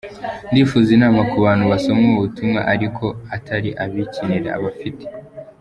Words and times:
Ndifuza 0.51 0.89
inama 0.97 1.21
kubantu 1.31 1.63
basoma 1.71 2.01
ubu 2.05 2.17
butumwa 2.25 2.59
ariko 2.73 3.05
atari 3.35 3.69
abikinira, 3.83 4.49
abafite. 4.57 5.03